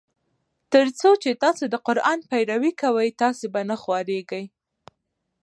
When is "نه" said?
3.69-3.75